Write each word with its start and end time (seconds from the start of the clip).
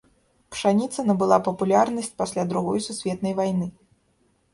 Пшаніца 0.53 1.03
набыла 1.09 1.37
папулярнасць 1.47 2.09
пасля 2.21 2.45
другой 2.53 2.79
сусветнай 2.87 3.37
вайны. 3.41 3.67